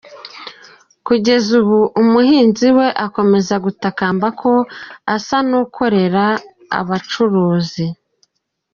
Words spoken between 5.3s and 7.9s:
n’ukorera abacuruzi.